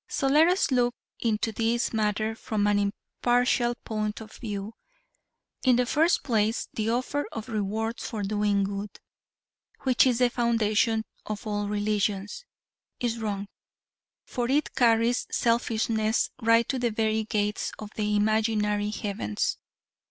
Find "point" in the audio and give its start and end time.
3.85-4.19